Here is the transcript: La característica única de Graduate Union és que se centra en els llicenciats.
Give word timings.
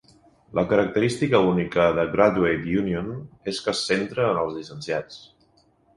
La 0.59 0.61
característica 0.69 1.41
única 1.49 1.85
de 1.99 2.05
Graduate 2.15 2.73
Union 2.85 3.11
és 3.53 3.61
que 3.67 3.77
se 3.81 3.85
centra 3.93 4.27
en 4.31 4.41
els 4.47 4.57
llicenciats. 4.57 5.21